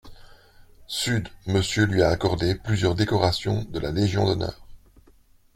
[0.87, 4.65] sud Monsieur lui a accordé plusieurs décorations de la légion d'honneur.